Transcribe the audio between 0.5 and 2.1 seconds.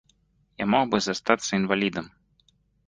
Я мог бы застацца інвалідам.